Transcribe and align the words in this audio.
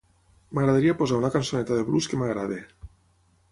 M'agradaria 0.57 0.95
posar 1.01 1.19
una 1.19 1.31
cançoneta 1.37 1.79
de 1.81 1.85
blues 1.91 2.09
que 2.15 2.21
m'agradi. 2.23 2.61